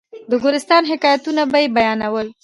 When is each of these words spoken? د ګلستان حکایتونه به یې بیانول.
د 0.29 0.31
ګلستان 0.43 0.83
حکایتونه 0.91 1.41
به 1.51 1.57
یې 1.63 1.67
بیانول. 1.75 2.27